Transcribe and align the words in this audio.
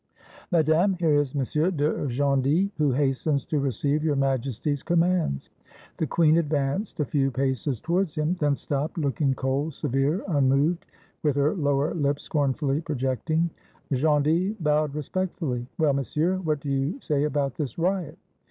"Madame, 0.49 0.95
here 0.95 1.13
is 1.13 1.35
M. 1.35 1.75
de 1.75 2.07
Gondy, 2.17 2.71
who 2.79 2.91
hastens 2.91 3.45
to 3.45 3.59
re 3.59 3.69
ceive 3.69 4.03
Your 4.03 4.15
Majesty's 4.15 4.81
commands." 4.81 5.51
The 5.97 6.07
queen 6.07 6.39
advanced 6.39 6.99
a 6.99 7.05
few 7.05 7.29
paces 7.29 7.79
towards 7.79 8.15
him, 8.15 8.35
then 8.39 8.55
stopped, 8.55 8.97
looking 8.97 9.35
cold, 9.35 9.75
severe, 9.75 10.23
unmoved, 10.27 10.87
with 11.21 11.35
her 11.35 11.53
lower 11.53 11.93
lip 11.93 12.19
scornfully 12.19 12.81
projecting. 12.81 13.51
Gondy 13.93 14.53
bowed 14.59 14.95
respectfully. 14.95 15.67
"Well, 15.77 15.93
Monsieur, 15.93 16.37
what 16.37 16.61
do 16.61 16.69
you 16.71 16.99
say 16.99 17.25
about 17.25 17.53
this 17.53 17.77
riot?" 17.77 18.17